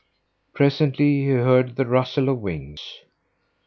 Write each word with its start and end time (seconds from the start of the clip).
Presently 0.55 1.19
he 1.25 1.27
heard 1.27 1.75
the 1.75 1.85
rustle 1.85 2.27
of 2.29 2.39
wings. 2.39 2.81